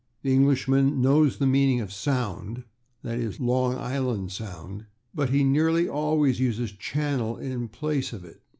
The 0.23 0.33
Englishman 0.33 0.99
knows 0.99 1.37
the 1.37 1.45
meaning 1.45 1.79
of 1.79 1.89
/sound/ 1.89 2.63
(/e. 3.05 3.15
g./, 3.19 3.37
Long 3.39 3.75
Island 3.77 4.29
/Sound/), 4.29 4.87
but 5.13 5.29
he 5.29 5.43
[Pg109] 5.43 5.51
nearly 5.51 5.87
always 5.87 6.39
uses 6.39 6.73
/channel/ 6.73 7.39
in 7.39 7.67
place 7.67 8.11
of 8.11 8.25
it. 8.25 8.41